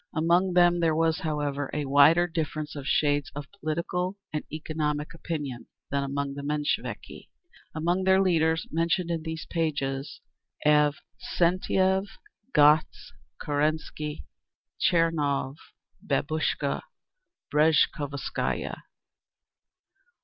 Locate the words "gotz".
12.51-13.11